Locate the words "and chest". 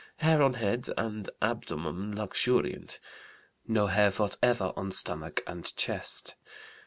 5.45-6.35